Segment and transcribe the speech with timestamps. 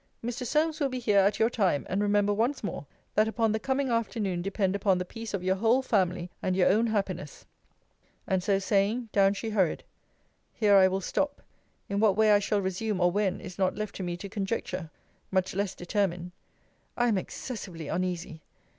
[0.25, 0.47] Mr.
[0.47, 3.91] Solmes will be here at your time: and remember once more, that upon the coming
[3.91, 7.45] afternoon depend upon the peace of your whole family, and your own happiness.
[8.25, 9.83] And so saying, down she hurried.
[10.55, 11.43] Here I will stop.
[11.87, 14.89] In what way I shall resume, or when, is not left to me to conjecture;
[15.29, 16.31] much less determine.
[16.97, 18.41] I am excessively uneasy!